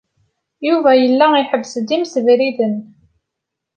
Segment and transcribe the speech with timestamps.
[0.67, 2.75] Yuba yella iḥebbes-d imsebriden.